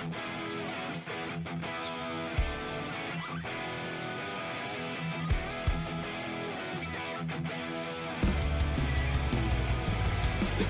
[0.00, 0.08] This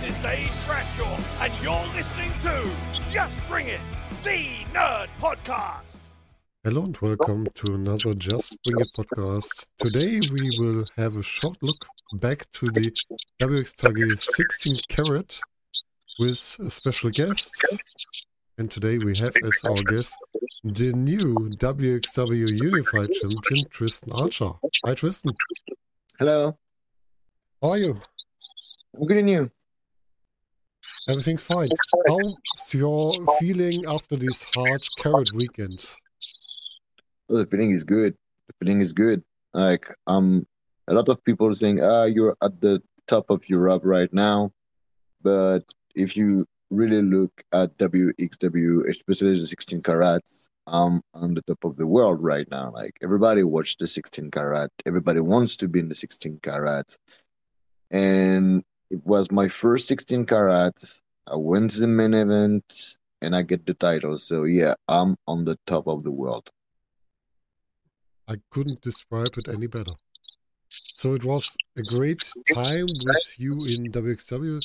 [0.03, 2.69] is Dave Bradshaw, and you're listening to
[3.12, 3.79] Just Bring It,
[4.24, 6.01] the Nerd Podcast.
[6.65, 9.69] Hello and welcome to another Just Bring It podcast.
[9.78, 12.92] Today we will have a short look back to the
[13.40, 15.40] WXW 16 Carat
[16.19, 17.55] with a special guest.
[18.61, 20.19] And today we have as our guest
[20.62, 24.51] the new WXW Unified Champion Tristan Archer.
[24.84, 25.33] Hi Tristan,
[26.19, 26.53] Hello.
[27.62, 27.98] how are you?
[28.95, 29.51] I'm good and you?
[31.09, 31.70] Everything's fine.
[32.07, 35.83] How's your feeling after this hard Carat weekend?
[37.31, 38.15] Well, the feeling is good.
[38.48, 39.25] The feeling is good.
[39.55, 40.47] Like um
[40.87, 44.53] a lot of people are saying, ah, you're at the top of Europe right now.
[45.23, 45.61] But
[45.95, 51.77] if you really look at WXW, especially the 16 carats, I'm on the top of
[51.77, 52.70] the world right now.
[52.72, 54.70] Like everybody watched the 16 carat.
[54.86, 56.97] Everybody wants to be in the 16 carat.
[57.91, 61.03] And it was my first 16 carats.
[61.30, 64.17] I went to the main event and I get the title.
[64.19, 66.50] So yeah, I'm on the top of the world.
[68.28, 69.95] I couldn't describe it any better.
[70.95, 72.23] So it was a great
[72.55, 74.61] time with you in WXW.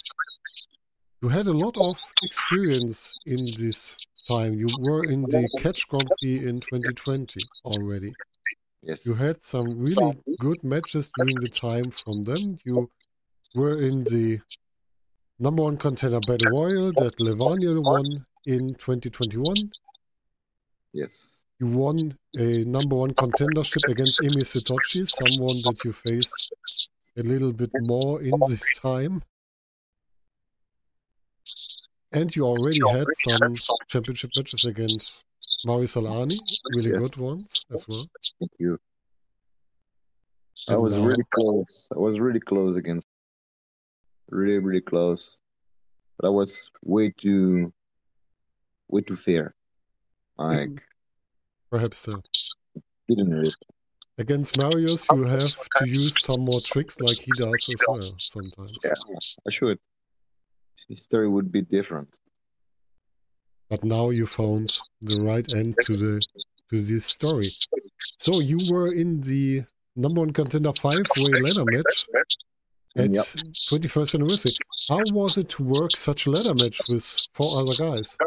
[1.22, 4.54] You had a lot of experience in this time.
[4.54, 8.14] You were in the Catch Grand Prix in 2020 already.
[8.82, 9.06] Yes.
[9.06, 12.60] You had some really good matches during the time from them.
[12.64, 12.90] You
[13.56, 14.42] were in the
[15.40, 19.56] number one contender battle royal that Levaniel won in 2021.
[20.94, 21.42] Yes.
[21.60, 27.54] You won a number one contendership against Emil Sitoci, someone that you faced a little
[27.54, 29.24] bit more in this time.
[32.16, 33.54] And you already had some
[33.88, 35.26] championship matches against
[35.66, 36.36] Marius Al-Ani,
[36.76, 37.02] really Yes.
[37.10, 38.06] good ones as well.
[38.40, 38.80] Thank you.
[40.70, 41.88] I was now- really close.
[41.96, 43.06] I was really close against
[44.30, 45.42] really, really close.
[46.18, 47.74] But I was way too
[48.88, 49.54] way too fair.
[50.38, 50.82] Like
[51.70, 52.22] Perhaps uh,
[53.10, 53.54] didn't
[54.18, 55.42] against Marius, you have
[55.80, 58.78] to use some more tricks like he does as well sometimes.
[58.84, 58.94] Yeah.
[59.48, 59.80] I should.
[60.88, 62.18] His story would be different.
[63.70, 66.22] But now you found the right end to the
[66.70, 67.46] to this story.
[68.20, 69.64] So you were in the
[69.96, 72.08] number one contender five way ladder match
[72.98, 73.26] at Yep.
[73.70, 74.52] 21st anniversary.
[74.90, 77.04] How was it to work such a ladder match with
[77.34, 78.18] four other guys?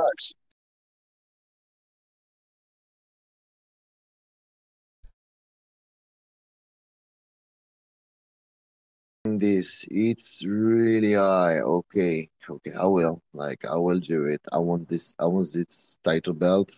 [9.37, 11.61] This it's really high.
[11.61, 13.23] Okay, okay, I will.
[13.33, 14.41] Like I will do it.
[14.53, 15.15] I want this.
[15.19, 16.73] I want this title belt.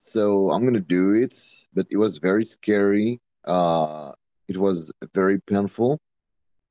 [0.00, 1.34] So I'm gonna do it.
[1.74, 3.20] But it was very scary.
[3.44, 4.12] Uh,
[4.48, 6.00] it was very painful.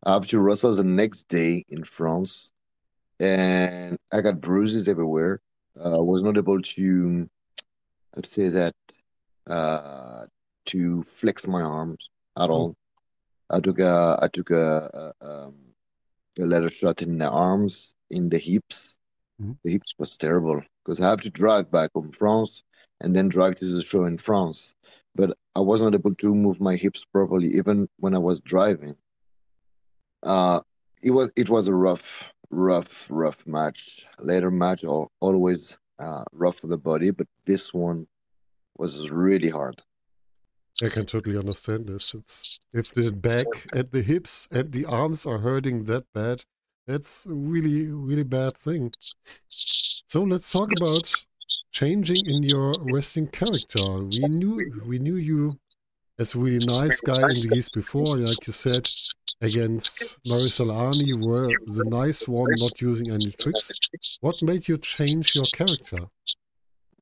[0.04, 2.52] I have to wrestle the next day in France,
[3.20, 5.42] and I got bruises everywhere.
[5.80, 7.30] Uh, I was not able to,
[8.16, 8.76] I'd say that,
[9.48, 10.26] uh,
[10.68, 12.76] to flex my arms at all.
[13.50, 15.56] I took a I took a, a um
[16.40, 18.98] a ladder shot in the arms, in the hips.
[19.42, 19.58] Mhm.
[19.64, 22.64] The hips was terrible because I have to drive back from France
[23.02, 24.76] and then drive to the show in France.
[25.16, 28.96] But I wasn't able to move my hips properly even when I was driving.
[30.24, 30.62] Uh,
[31.02, 34.06] it was it was a rough, rough, rough match.
[34.20, 38.08] Ladder match are always uh rough for the body, but this one
[38.78, 39.82] was really hard.
[40.84, 42.14] I can totally understand this.
[42.14, 46.44] It's if the back and the hips and the arms are hurting that bad,
[46.88, 48.92] that's a really, really bad thing.
[49.50, 51.12] So let's talk about
[51.72, 53.84] changing in your wrestling character.
[54.20, 55.60] We knew we knew you
[56.18, 58.88] as a really nice guy in the years before, like you said,
[59.42, 63.72] against Marius Al-Ani, you were the nice one, not using any tricks.
[64.22, 66.00] What made you change your character?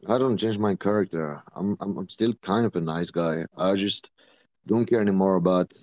[0.08, 1.44] I don't change my character.
[1.56, 3.46] I'm, I'm I'm still kind of a nice guy.
[3.58, 4.10] I just
[4.66, 5.74] don't care anymore about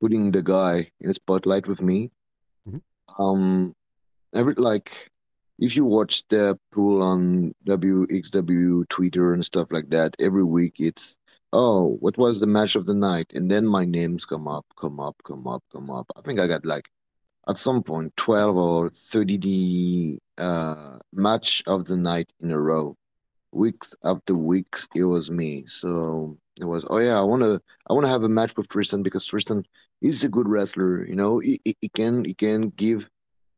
[0.00, 2.10] putting the guy in the spotlight with me.
[2.66, 2.80] Mhm.
[3.18, 3.74] Um,
[4.34, 5.10] every like
[5.58, 11.16] if you watch the pool on WXW Twitter and stuff like that, every week it's
[11.52, 13.32] oh, what was the match of the night?
[13.34, 16.06] And then my names come up, come up, come up, come up.
[16.16, 16.90] I think I got like
[17.48, 22.96] at some point 12 or 30 the uh match of the night in a row
[23.52, 27.92] weeks after weeks it was me so it was oh yeah i want to i
[27.92, 29.64] want to have a match with tristan because tristan
[30.02, 33.08] is a good wrestler you know he, he, he can he can give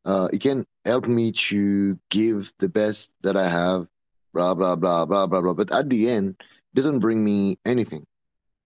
[0.05, 3.87] uh he can help me to give the best that i have
[4.33, 5.55] blah blah blah blah blah blah.
[5.55, 8.07] But at the end, it doesn't bring me anything.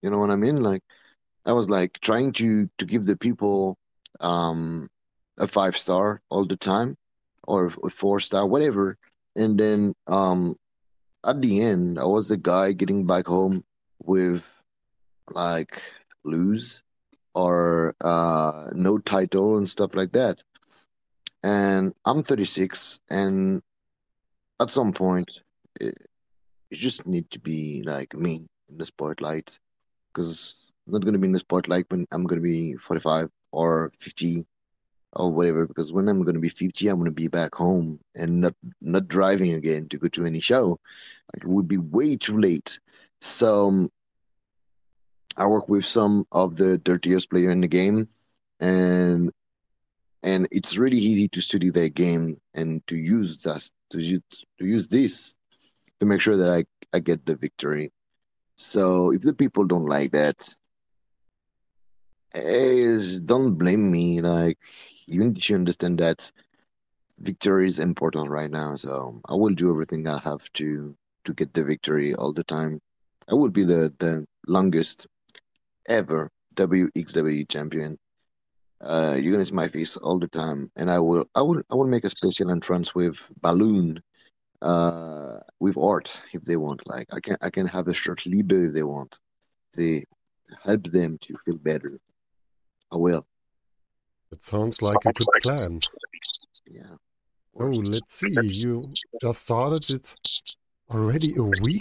[0.03, 0.63] You know what I mean?
[0.63, 0.83] Like
[1.47, 3.79] I was like trying to to give the people
[4.21, 4.89] um
[5.39, 6.97] a five star all the time
[7.45, 8.97] or a four star, whatever.
[9.37, 10.57] And then um
[11.27, 13.65] at the end, I was the guy getting back home
[14.03, 14.51] with
[15.31, 15.81] like
[16.25, 16.83] lose
[17.35, 20.43] or uh no title and stuff like that.
[21.43, 23.63] And I'm 36, and
[24.61, 25.43] at some point,
[25.81, 25.95] it,
[26.71, 29.59] you just need to be like me in the spotlight
[30.13, 33.29] because I'm not going to be in the spotlight when I'm going to be 45
[33.53, 34.47] or 50
[35.15, 35.67] or whatever.
[35.67, 38.55] Because when I'm going to be 50, I'm going to be back home and not
[38.81, 40.79] not driving again to go to any show.
[41.35, 42.79] Like, it would be way too late.
[43.21, 43.91] So
[45.37, 48.07] I work with some of the dirtiest player in the game,
[48.61, 49.33] and
[50.23, 54.23] and it's really easy to study their game and to use that to use,
[54.59, 55.35] to use this
[56.01, 57.93] to make sure that I, I get the victory.
[58.57, 60.37] So if the people don't like that,
[62.35, 64.21] is don't blame me.
[64.21, 64.59] Like
[65.07, 66.31] you need to understand that
[67.19, 68.77] victory is important right now.
[68.77, 72.81] So I will do everything I have to to get the victory all the time.
[73.31, 75.07] I will be the the longest
[75.89, 77.99] ever WXW champion.
[78.81, 81.75] Uh, you're gonna see my face all the time, and I will, I will, I
[81.75, 84.01] will make a special entrance with balloon,
[84.61, 86.87] uh, with art if they want.
[86.87, 89.19] Like I can, I can have a shirt Liebe if they want.
[89.75, 90.05] They
[90.63, 91.99] help them to feel better.
[92.93, 93.25] I will.
[94.33, 95.81] It sounds like a good plan.
[96.67, 96.97] Yeah.
[97.59, 98.33] Oh, let's see.
[98.33, 99.89] You just started.
[99.89, 100.17] It's
[100.91, 101.81] already a week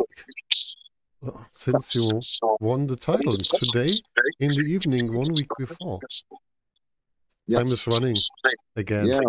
[1.51, 2.19] since you
[2.59, 3.33] won the title.
[3.33, 3.93] It's today
[4.39, 5.99] in the evening, one week before.
[7.47, 7.59] Yeah.
[7.59, 8.15] Time is running
[8.75, 9.05] again.
[9.05, 9.19] Yeah,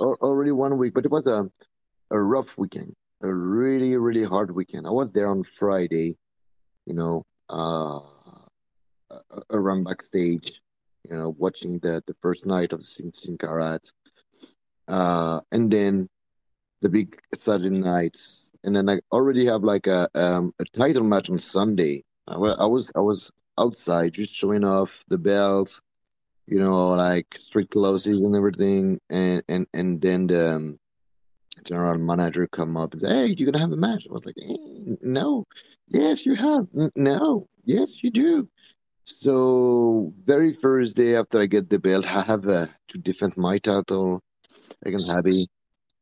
[0.00, 1.50] already, one week, but it was a
[2.10, 4.86] a rough weekend, a really really hard weekend.
[4.86, 6.16] I was there on Friday,
[6.86, 8.00] you know, uh,
[9.50, 10.60] around backstage,
[11.08, 13.90] you know, watching the the first night of the 16 Carat,
[14.88, 16.10] uh, and then
[16.82, 21.30] the big Saturday nights, and then I already have like a um a title match
[21.30, 22.04] on Sunday.
[22.28, 25.80] I I was I was outside just showing off the belts,
[26.46, 30.78] you know, like street clothes and everything, and and and then the um,
[31.64, 34.36] general manager come up and say, "Hey, you're gonna have a match." I was like,
[34.42, 35.44] eh, "No,
[35.88, 36.66] yes, you have.
[36.96, 38.48] No, yes, you do."
[39.04, 43.58] So very first day after I get the belt, I have uh, to defend my
[43.58, 44.22] title.
[44.84, 45.48] I'm happy.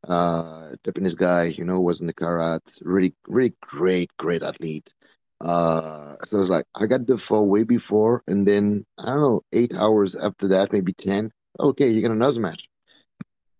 [0.06, 2.62] Uh, Japanese guy, you know, was in the carat.
[2.82, 4.92] Really, really great, great athlete.
[5.40, 9.20] Uh, so I was like, I got the fall way before, and then I don't
[9.20, 11.32] know, eight hours after that, maybe ten.
[11.58, 12.68] Okay, you got another match,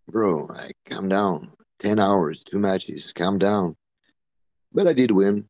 [0.09, 0.47] bro.
[0.47, 1.53] Like, calm down.
[1.79, 3.13] Ten hours, two matches.
[3.13, 3.77] Calm down.
[4.73, 5.49] But I did win,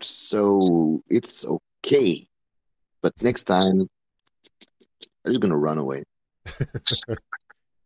[0.00, 2.28] so it's okay.
[3.00, 3.88] But next time,
[5.24, 6.04] I'm just gonna run away.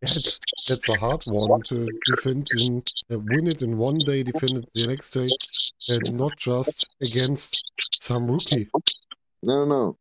[0.03, 4.59] It's, it's a hard one to defend in, uh, win it in one day, defend
[4.59, 5.29] it the next day,
[5.89, 7.63] and not just against
[8.01, 8.69] some rookie.
[9.43, 9.99] No, no, no.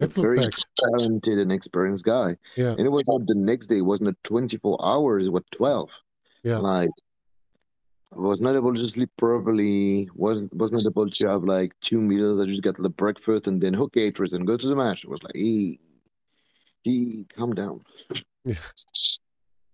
[0.00, 0.50] Let's Very back.
[0.78, 2.36] talented and experienced guy.
[2.56, 5.44] Yeah, And it was not the next day, it wasn't a 24 hours, it was
[5.52, 5.90] 12.
[6.42, 6.58] Yeah.
[6.58, 6.90] Like,
[8.12, 12.00] I was not able to sleep properly, wasn't was not able to have like two
[12.00, 12.40] meals.
[12.40, 15.04] I just got the breakfast and then hook hatred and go to the match.
[15.04, 15.80] It was like, he,
[16.82, 17.80] he, calm down.
[18.44, 18.54] yeah,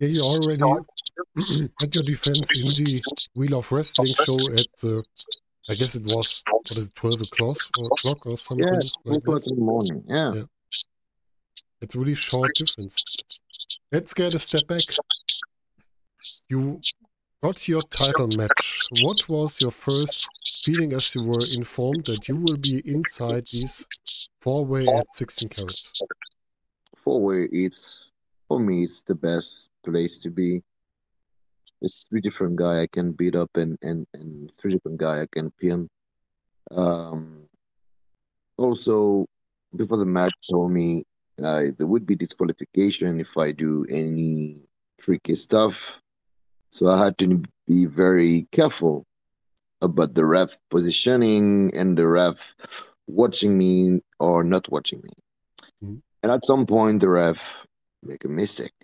[0.01, 0.63] you already
[1.81, 5.03] had your defense in the Wheel of Wrestling show at, uh,
[5.69, 8.89] I guess it was, what is it, 12 o'clock or, o'clock or something Yeah, two
[9.05, 10.05] like o'clock in the morning.
[10.07, 10.35] Yeah.
[10.35, 10.43] Yeah.
[11.81, 13.05] It's really short difference.
[13.93, 14.83] Let's get a step back.
[16.49, 16.81] You
[17.43, 18.89] got your title match.
[19.01, 20.29] What was your first
[20.65, 23.87] feeling as you were informed that you will be inside these
[24.41, 26.03] four way at 16 carats?
[26.97, 28.13] Four way, it's
[28.49, 30.63] for me, it's the best place to be.
[31.81, 35.27] It's three different guy I can beat up and and and three different guy I
[35.33, 35.89] can pin.
[36.71, 37.49] Um,
[38.57, 39.27] also,
[39.75, 41.05] before the match told me
[41.43, 44.63] uh, there would be disqualification if I do any
[44.99, 46.03] tricky stuff.
[46.71, 49.07] So I had to be very careful
[49.81, 52.57] about the ref positioning and the ref
[53.07, 55.11] watching me or not watching me.
[55.83, 56.03] Mhm.
[56.23, 57.67] And at some point, the ref
[58.03, 58.75] make a mistake.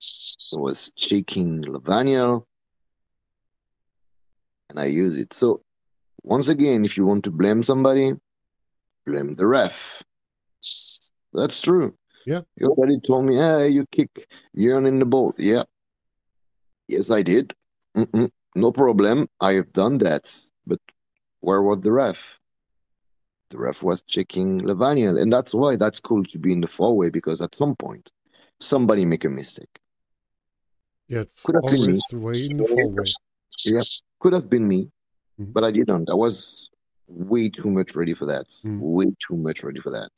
[0.00, 2.46] It was cheeking Levaniel,
[4.70, 5.34] and I use it.
[5.34, 5.62] So
[6.22, 8.12] once again, if you want to blame somebody,
[9.06, 10.02] blame the ref.
[11.32, 11.94] That's true.
[12.26, 12.42] Yeah.
[12.56, 14.26] Your buddy told me, hey, you kick
[14.56, 15.34] Jurn in the ball.
[15.38, 15.64] Yeah.
[16.88, 17.54] Yes, I did.
[17.96, 18.30] Mm-mm.
[18.54, 19.28] no problem.
[19.40, 20.32] I have done that.
[20.66, 20.80] But
[21.40, 22.38] where was the ref?
[23.50, 26.96] The ref was checking Levaniel, and that's why that's cool to be in the four
[26.96, 28.12] way because at some point
[28.60, 29.80] somebody make a mistake.
[31.10, 32.00] Yeah, it's Could have been me.
[32.10, 33.14] the way in the.
[33.64, 33.82] Yeah,
[34.20, 34.80] could have been me,
[35.38, 35.52] Mhm.
[35.52, 36.08] but I didn't.
[36.08, 36.70] I was
[37.08, 38.46] way too much ready for that.
[38.64, 38.78] Mm.
[38.78, 40.12] Way too much ready for that.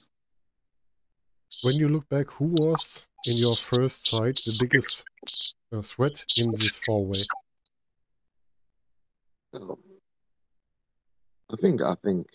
[1.64, 5.04] When you look back, who was in your first sight the biggest
[5.72, 7.22] uh, threat in this four way?
[9.54, 9.76] Um,
[11.50, 12.26] I think I think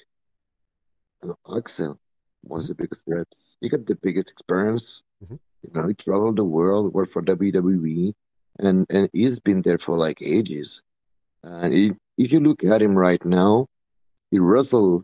[1.23, 1.99] uh, Axel
[2.43, 3.27] was the biggest threat.
[3.61, 5.03] He got the biggest experience.
[5.23, 5.39] Mhm.
[5.63, 8.13] You know, he traveled the world, worked for WWE,
[8.59, 10.83] and and he's been there for like ages.
[11.43, 13.67] And he, if you look at him right now,
[14.31, 15.03] he wrestle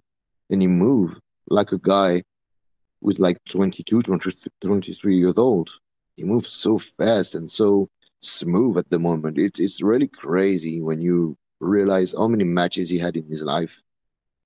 [0.49, 2.23] and he move like a guy
[3.01, 5.69] who's like 22, 23 years old.
[6.15, 7.89] He moves so fast and so
[8.21, 9.37] smooth at the moment.
[9.37, 13.81] It's it's really crazy when you realize how many matches he had in his life,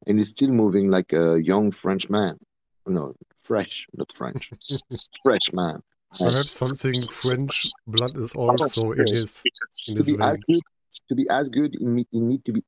[0.06, 2.38] and he's still moving like a young French man.
[2.86, 4.52] No, fresh, not French,
[5.24, 5.82] fresh man.
[6.20, 9.44] Perhaps something French blood is also in his
[9.88, 10.62] in to his be as good,
[11.10, 12.64] to be as good, you need, to be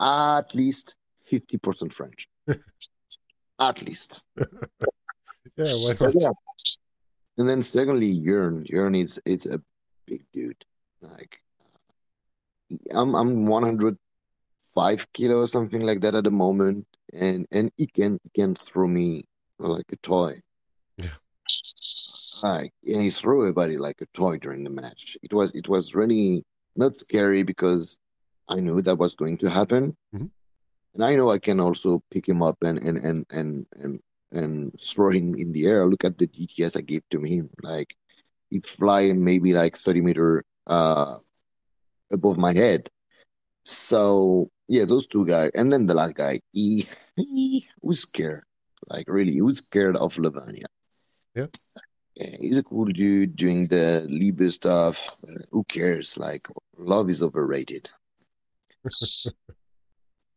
[0.00, 2.28] at least fifty percent French.
[3.60, 4.26] at least.
[5.56, 6.14] Yeah, why So, not?
[6.18, 6.30] yeah.
[7.38, 8.66] And then secondly, Jurn.
[8.68, 9.60] Jurn is it's a
[10.04, 10.64] big dude.
[11.00, 11.38] Like
[12.92, 18.18] I'm I'm 105 kilo or something like that at the moment, and and he can
[18.24, 19.24] he can throw me
[19.58, 20.40] like a toy.
[22.44, 25.16] Like and he threw everybody like a toy during the match.
[25.22, 26.44] It was it was really
[26.76, 27.96] not scary because
[28.48, 30.28] I knew that was going to happen, Mhm.
[30.94, 33.92] and I know I can also pick him up and and and and and
[34.38, 35.86] and throw him in the air.
[35.88, 37.48] Look at the DTS I gave to him.
[37.62, 37.96] Like
[38.50, 41.16] he fly maybe like 30 meter uh
[42.12, 42.90] above my head.
[43.64, 45.50] So yeah, those two guys.
[45.54, 46.84] And then the last guy, he,
[47.16, 48.44] he was scared.
[48.88, 50.68] Like really, he was scared of Levaniel.
[51.34, 51.46] Yeah.
[52.16, 55.06] Yeah, he's a cool dude doing the Liebe stuff.
[55.50, 56.16] Who cares?
[56.18, 57.90] Like love is overrated.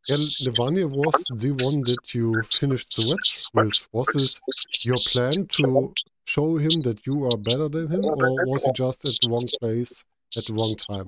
[0.07, 3.87] Yeah, Levaniel was the one that you finished the match with.
[3.91, 5.93] Was this your plan to
[6.23, 9.43] show him that you are better than him, or was he just at the wrong
[9.59, 10.05] place
[10.37, 11.05] at the wrong time?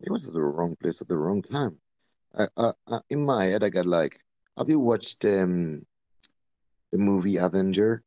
[0.00, 1.78] It was at the wrong place at the wrong time.
[2.36, 4.18] I, I, I, in my head, I got like,
[4.58, 5.86] have you watched um,
[6.90, 8.02] the movie Avenger,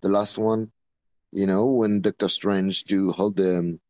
[0.00, 0.72] the last one?
[1.32, 3.80] You know, when Doctor Strange do hold the, um,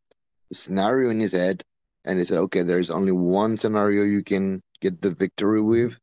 [0.52, 1.64] scenario in his head,
[2.04, 5.98] and he said, "Okay, there is only one scenario you can get the victory with."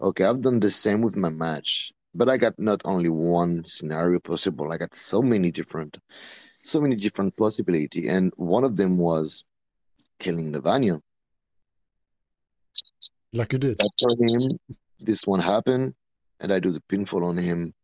[0.00, 4.20] Okay, I've done the same with my match, but I got not only one scenario
[4.20, 4.72] possible.
[4.72, 5.98] I got so many different,
[6.56, 9.44] so many different possibility, and one of them was
[10.18, 11.00] killing Levaniel.
[13.32, 13.80] Like you did.
[13.80, 14.58] I told him
[15.00, 15.94] this one happened,
[16.40, 17.74] and I do the pinfall on him.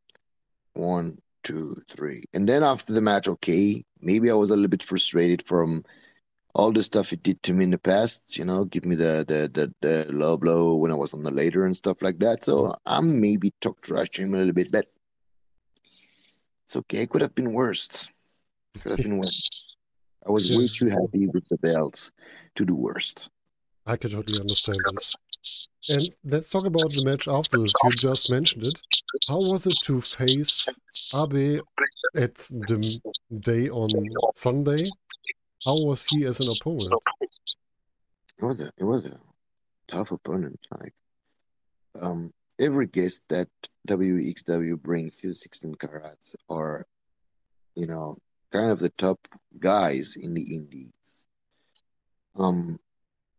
[0.74, 2.24] One, two, three.
[2.34, 5.84] And then after the match, okay, maybe I was a little bit frustrated from
[6.54, 9.24] all the stuff he did to me in the past, you know, give me the
[9.26, 12.44] the the, the low blow when I was on the ladder and stuff like that.
[12.44, 14.84] So I'm maybe talk trash to him a little bit, but
[16.64, 17.02] it's okay.
[17.02, 18.10] It could have been worse.
[18.74, 19.76] It could have been worse.
[20.26, 22.12] I was way too happy with the belts
[22.54, 23.30] to do worst.
[23.86, 25.14] I can totally understand this.
[25.88, 27.72] And let's talk about the match afterwards.
[27.84, 28.80] You just mentioned it.
[29.28, 30.68] How was it to face
[31.14, 31.60] Abe
[32.14, 32.98] at the
[33.40, 33.90] day on
[34.34, 34.82] Sunday?
[35.64, 36.92] How was he as an opponent?
[38.38, 39.16] It was a it was a
[39.86, 40.58] tough opponent.
[40.78, 40.94] Like
[42.00, 43.48] um every guest that
[43.88, 46.86] WXW bring to 16 carats are,
[47.76, 48.16] you know,
[48.52, 49.18] kind of the top
[49.58, 51.26] guys in the indies.
[52.36, 52.78] Um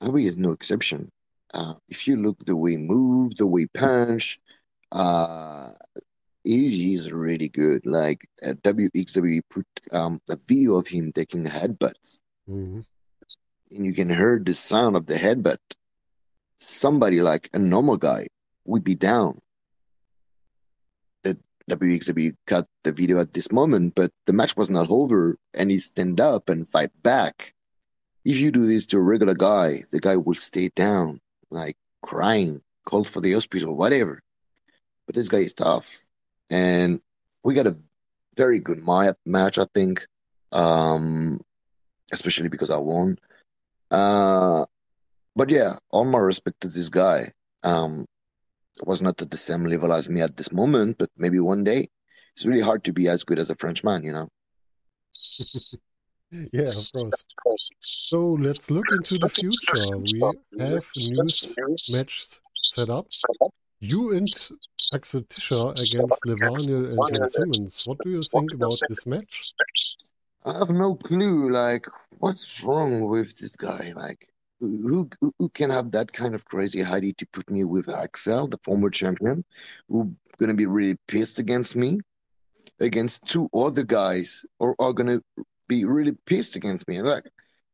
[0.01, 1.11] is no exception.
[1.55, 4.39] Uh, if you look the way he move, the way he punch,
[4.91, 5.71] uh,
[6.43, 7.85] he- is really good.
[7.85, 12.19] Like uh, WXW put um, a video of him taking headbutts,
[12.49, 12.83] Mhm.
[13.71, 15.63] and you can hear the sound of the headbutt.
[16.59, 18.27] Somebody like a normal guy
[18.65, 19.39] would be down.
[21.23, 21.37] The
[21.69, 25.79] WXW cut the video at this moment, but the match was not over, and he
[25.79, 27.53] stand up and fight back.
[28.25, 31.21] If you do this to a regular guy, the guy will stay down,
[31.55, 34.21] like crying, called for the hospital, whatever.
[35.05, 36.01] But this guy is tough,
[36.49, 37.01] and
[37.43, 37.77] we got a
[38.35, 40.05] very good ma- match, I think.
[40.51, 41.41] Um,
[42.11, 43.17] especially because I won.
[43.91, 44.65] Uh,
[45.35, 47.31] but yeah, all my respect to this guy.
[47.63, 48.05] Um,
[48.83, 51.87] was not at the same level as me at this moment, but maybe one day.
[52.33, 54.27] It's really hard to be as good as a Frenchman, you know.
[56.51, 56.91] Yeah, of
[57.43, 57.69] course.
[57.79, 59.97] So let's look into the future.
[59.97, 60.19] We
[60.59, 61.27] have a new
[61.91, 63.07] match set up.
[63.79, 64.27] You and
[64.93, 67.83] Axel Tischer against Levaniel and Jurn Simmons.
[67.85, 69.51] What do you think about this match?
[70.45, 71.51] I have no clue.
[71.51, 71.87] Like,
[72.19, 73.93] what's wrong with this guy?
[73.95, 74.27] Like,
[74.59, 78.47] who who, who can have that kind of crazy idea to put me with Axel,
[78.47, 79.43] the former champion,
[79.89, 81.99] who gonna be really pissed against me,
[82.79, 85.21] against two other guys, or are gonna
[85.67, 87.01] be really pissed against me?
[87.01, 87.25] Like,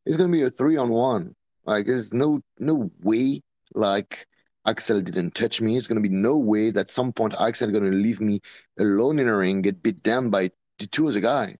[0.06, 1.36] it's gonna be a three on one.
[1.66, 3.42] Like, there's no no way.
[3.74, 4.28] Like,
[4.66, 5.78] Axel didn't touch me.
[5.78, 8.40] It's gonna be no way that some point Axel gonna leave me
[8.80, 11.58] alone in a ring, get beat down by the two other guy.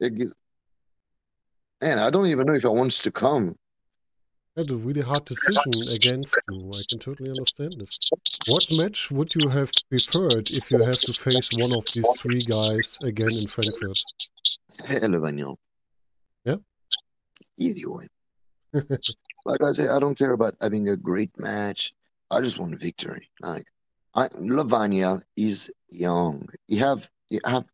[0.00, 0.32] It,
[1.82, 3.56] man, I don't even know if I wants to come.
[4.56, 6.70] That's a really hard decision against you.
[6.74, 7.98] I can totally understand this.
[8.48, 12.40] What match would you have preferred if you have to face one of these three
[12.40, 14.00] guys again in Frankfurt?
[15.08, 15.56] Levaniel.
[16.44, 16.56] Yeah?
[17.58, 18.06] Easy way.
[19.44, 21.92] like I say, I don't care about having a great match.
[22.30, 23.28] I just want victory.
[23.40, 23.66] Like
[24.14, 26.48] I Levaniel is young.
[26.68, 27.66] He have he have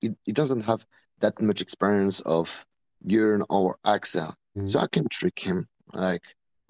[0.00, 0.84] he, he doesn't have
[1.20, 2.66] that much experience of
[3.06, 4.34] Jurn or Axel.
[4.56, 4.68] Mhm.
[4.68, 5.68] So I can trick him.
[5.94, 6.24] Like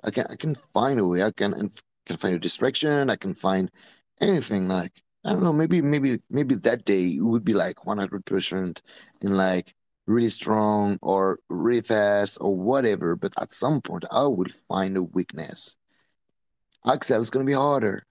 [0.04, 1.22] I can I can find a way.
[1.22, 1.52] I can
[2.04, 3.10] can find a distraction.
[3.10, 3.70] I can find
[4.20, 4.68] anything.
[4.68, 4.92] Like
[5.26, 5.52] I don't know.
[5.52, 8.82] Maybe maybe maybe that day it would be like one hundred percent
[9.22, 9.74] and like
[10.06, 13.16] really strong or really fast or whatever.
[13.16, 15.76] But at some point I will find a weakness.
[16.86, 18.06] Axel is gonna be harder.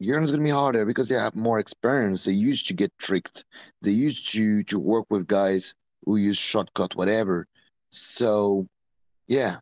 [0.00, 2.24] Jurn's gonna be harder because they have more experience.
[2.24, 3.44] They used to get tricked.
[3.82, 5.74] They used to to work with guys
[6.04, 7.46] who use shortcut, whatever.
[7.90, 8.68] So,
[9.26, 9.56] yeah,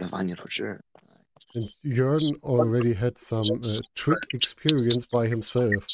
[0.00, 0.80] Levaniel for sure.
[1.54, 5.86] And Jurn already had some uh, trick experience by himself.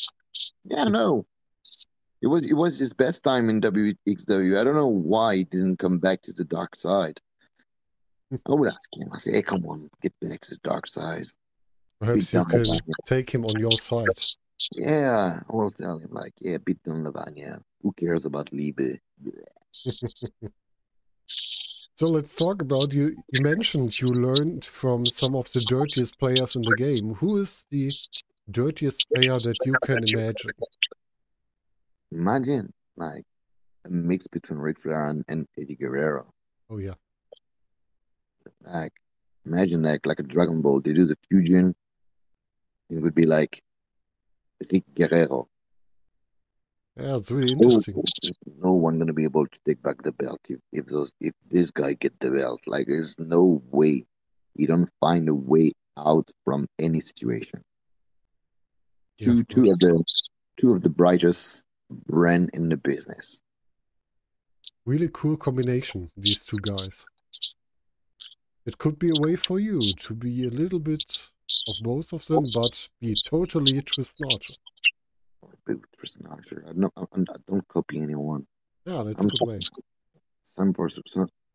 [0.65, 1.27] Yeah, no,
[2.21, 4.59] it was it was his best time in WXW.
[4.59, 7.21] I don't know why he didn't come back to the dark side.
[8.33, 9.09] I would ask him.
[9.13, 11.27] I say, "Hey, come on, get back to the dark side."
[12.01, 12.95] Perhaps you down can Levaniel.
[13.07, 14.07] take him on your side.
[14.73, 17.63] Yeah, I will tell him like, "Yeah, beat down Levaniel.
[17.83, 18.99] Who cares about Liebe?"
[21.99, 23.17] So let's talk about you.
[23.33, 27.15] You mentioned you learned from some of the dirtiest players in the game.
[27.15, 27.91] Who is the
[28.51, 30.51] dirtiest player that you can imagine?
[32.13, 33.25] Imagine like
[33.85, 36.33] a mix between Ric Flair and, and Eddie Guerrero.
[36.71, 36.95] Oh yeah,
[38.63, 38.93] Like,
[39.47, 40.81] imagine like like a Dragon Ball.
[40.81, 41.75] They do the fusion.
[42.91, 43.63] It would be like
[44.71, 45.49] Rick Guerrero.
[46.99, 48.03] yeah, it's really No, interesting.
[48.61, 51.71] no one gonna be able to take back the belt if, if those if this
[51.71, 52.61] guy get the belt.
[52.67, 54.05] Like, there's no way.
[54.57, 57.63] You don't find a way out from any situation.
[59.19, 60.05] Yeah, Two of two of the
[60.57, 61.65] two of the brightest
[62.07, 63.41] brand in the business.
[64.85, 66.11] Really cool combination.
[66.17, 67.07] These two guys.
[68.65, 71.31] It could be a way for you to be a little bit
[71.69, 74.55] of both of them, but be totally Tristan Archer.
[75.99, 76.65] Tristan Archer.
[76.69, 76.93] I don't,
[77.31, 78.47] I don't copy anyone.
[78.87, 79.59] Yeah, that's a I'm good way.
[80.45, 81.03] some person,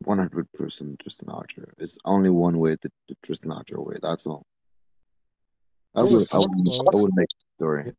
[0.00, 1.72] one hundred percent Tristan Archer.
[1.78, 3.96] It's only one way, the, the Tristan Archer way.
[4.02, 4.44] That's all.
[5.94, 6.48] I let's I about-
[6.92, 7.92] I will make story.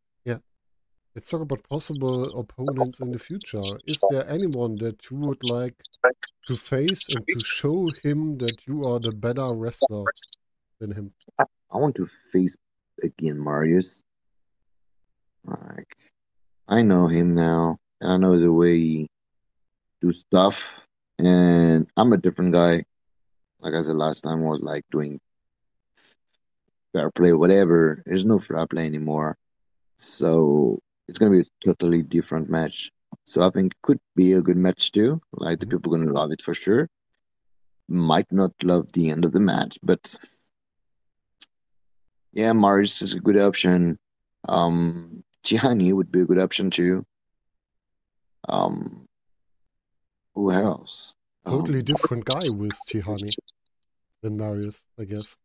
[1.15, 3.63] Let's talk about possible opponents in the future.
[3.87, 5.73] Is there anyone that you would like
[6.47, 10.03] to face and to show him that you are the better wrestler
[10.77, 11.13] than him?
[11.39, 12.57] I want to face
[13.01, 14.03] again Marius.
[15.45, 15.95] Like,
[16.67, 19.09] I know him now, and I know the way he
[20.01, 20.69] do stuff,
[21.17, 22.83] and I'm a different guy.
[23.61, 25.21] Like I said last time, I was like doing
[26.91, 28.03] fair play, whatever.
[28.05, 29.37] There's no fair play anymore,
[29.97, 32.91] so it's gonna be a totally different match.
[33.25, 35.21] So I think it could be a good match too.
[35.33, 35.71] Like the Mhm.
[35.71, 36.89] people gonna love it for sure.
[37.87, 40.15] Might not love the end of the match, but
[42.33, 43.97] yeah, Marius is a good option.
[44.49, 47.05] Um, Tihanyi would be a good option too.
[48.49, 49.07] Um,
[50.33, 51.15] who else?
[51.45, 53.31] Totally Um, different guy with Tihanyi
[54.21, 55.37] than Marius, I guess.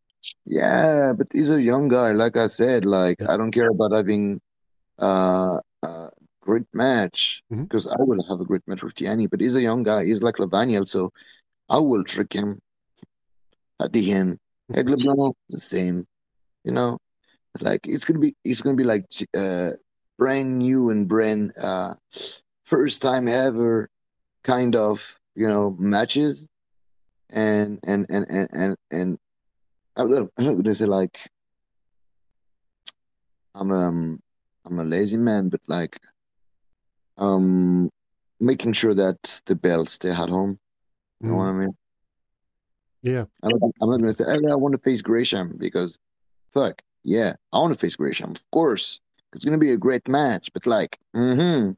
[0.45, 2.13] Yeah, but he's a young guy.
[2.13, 4.41] Like I said, like I don't care about having
[5.01, 9.31] uh, a great match because I will have a great match with Tihanyi.
[9.31, 10.05] But he's a young guy.
[10.05, 11.13] He's like Lavaniel, so
[11.69, 12.61] I will trick him
[13.81, 14.39] at the end.
[14.75, 16.07] Ed LeBlanc, the same.
[16.65, 16.99] You know,
[17.61, 19.07] like it's gonna be it's gonna be like
[19.37, 19.71] uh
[20.19, 21.95] brand new and brand uh
[22.65, 23.89] first time ever
[24.45, 26.47] kind of you know matches
[27.31, 29.19] and and and and and, and
[29.97, 31.19] I don't know, I'm not gonna say like
[33.55, 34.23] I'm um
[34.67, 35.99] I'm a lazy man, but like
[37.19, 37.91] um
[38.39, 40.59] making sure that the belts stay at home
[41.23, 41.77] You know what I mean?
[43.03, 43.25] Yeah.
[43.43, 45.99] I'm not, I'm not gonna say, hey, I want to face Gresham because,
[46.53, 49.01] fuck, yeah, I want to face Gresham, of course.
[49.35, 51.73] It's gonna be a great match, but like, mm-hmm,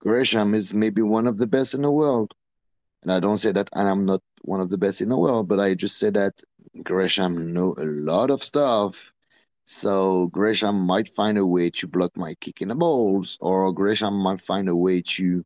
[0.00, 2.32] Gresham is maybe one of the best in the world,
[3.02, 5.48] and I don't say that, and I'm not one of the best in the world,
[5.48, 6.40] but I just say that
[6.82, 9.12] Gresham know a lot of stuff.
[9.66, 14.14] So Gresham might find a way to block my kick in the balls, or Gresham
[14.14, 15.44] might find a way to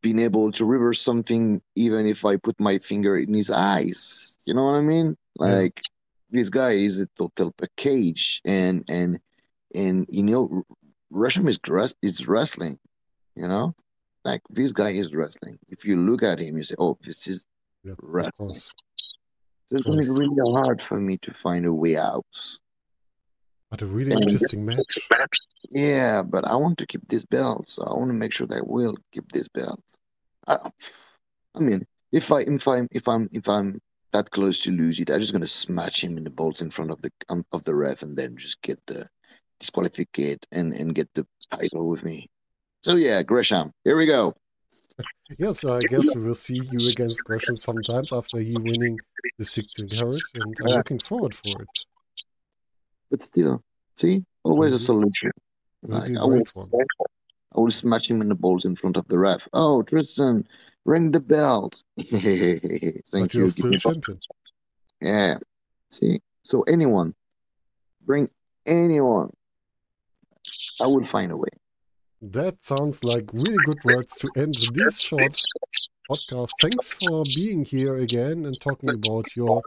[0.00, 4.38] being able to reverse something even if I put my finger in his eyes.
[4.44, 5.16] You know what I mean?
[5.40, 5.46] Yeah.
[5.46, 5.82] Like
[6.30, 9.20] this guy is a total package, and and
[9.74, 10.64] and you know,
[11.10, 12.78] Russian is dress is wrestling.
[13.34, 13.74] You know,
[14.24, 15.58] like this guy is wrestling.
[15.68, 17.44] If you look at him, you say, "Oh, this is
[17.84, 17.94] Yeah.
[18.00, 18.60] Wrestling."
[19.68, 22.24] So it's gonna be really hard for me to find a way out.
[23.70, 25.08] But a really And- interesting match.
[25.70, 28.58] Yeah, but I want to keep this belt, so I want to make sure that
[28.58, 29.82] I will keep this belt.
[30.46, 30.70] I,
[31.56, 33.80] I mean, if I if I'm if I'm if I'm
[34.12, 36.92] that close to lose it, I'm just gonna smash him in the balls in front
[36.92, 39.08] of the um, of the ref, and then just get the
[39.58, 42.30] disqualificate and and get the title with me.
[42.84, 44.36] So yeah, Gresham, here we go.
[45.38, 48.98] Yeah, so I guess we will see you against Gresham sometimes after he winning
[49.38, 50.76] the 16 carat, and I'm Yeah.
[50.76, 51.68] looking forward for it.
[53.10, 53.62] But still,
[53.96, 54.86] see, always a Mhm.
[54.86, 55.30] solution.
[55.82, 56.42] Like, I will.
[57.54, 59.48] I will smash him in the balls in front of the ref.
[59.52, 60.46] Oh, Tristan,
[60.84, 61.82] ring the belt.
[61.96, 63.48] Thank But you.
[63.48, 64.20] you're champion.
[65.00, 65.38] Yeah.
[65.90, 67.14] See, so anyone,
[68.04, 68.28] bring
[68.66, 69.32] anyone.
[70.80, 71.48] I will find a way.
[72.32, 75.40] That sounds like really good words to end this short
[76.10, 76.48] podcast.
[76.60, 79.62] Thanks for being here again and talking about your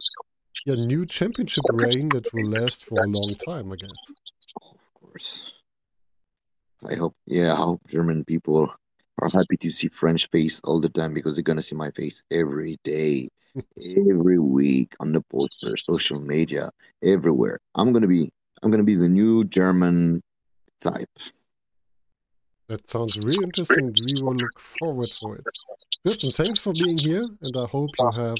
[0.65, 4.13] your new championship reign that will last for a long time, I guess.
[4.61, 5.61] Of course.
[6.85, 8.73] I hope, yeah, I hope German people
[9.21, 12.23] are happy to see French face all the time because they're gonna see my face
[12.29, 13.29] every day,
[13.77, 17.59] every week on the poster, social media, everywhere.
[17.75, 18.29] I'm gonna be,
[18.61, 20.21] I'm gonna be the new German
[20.81, 21.07] type.
[22.69, 23.95] That sounds really interesting.
[24.13, 25.45] We will look forward for it.
[26.05, 28.37] Tristan, thanks for being here, and I hope you have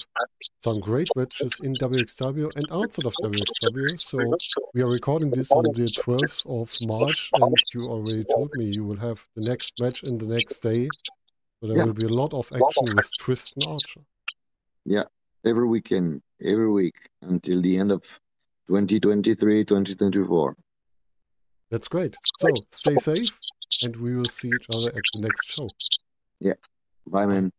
[0.64, 4.00] some great matches in WXW and outside of WXW.
[4.00, 4.20] So
[4.76, 8.86] we are recording this on the 12th of March, and you already told me you
[8.86, 10.88] will have the next match in the next day.
[11.60, 11.86] So there Yeah.
[11.86, 14.02] will be a lot of action with Tristan Archer.
[14.86, 15.06] Yeah,
[15.44, 18.04] every weekend, every week until the end of
[18.68, 20.56] 2023, 2024.
[21.72, 22.16] That's great.
[22.40, 23.40] So stay safe,
[23.84, 25.70] and we will see each other at the next show.
[26.40, 26.54] Yeah.
[27.08, 27.52] Bye, man.